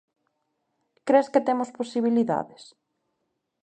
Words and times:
Cres 1.07 1.27
que 1.33 1.45
temos 1.47 1.73
posibilidades? 1.79 2.63